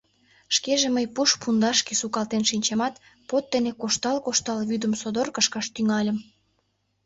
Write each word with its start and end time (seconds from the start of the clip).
Шкеже 0.55 0.87
мый 0.95 1.05
пуш 1.15 1.29
пундашке 1.41 1.93
сукалтен 2.01 2.43
шинчымат, 2.49 2.93
под 3.29 3.43
дене 3.53 3.71
коштал-коштал, 3.81 4.59
вӱдым 4.69 4.93
содор 5.01 5.27
кышкаш 5.35 5.65
тӱҥальым. 5.75 6.17